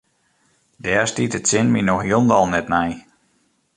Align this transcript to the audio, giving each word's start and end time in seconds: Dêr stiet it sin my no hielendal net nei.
Dêr 0.83 1.05
stiet 1.11 1.37
it 1.39 1.45
sin 1.51 1.67
my 1.71 1.81
no 1.83 1.95
hielendal 2.03 2.45
net 2.49 2.67
nei. 2.73 2.91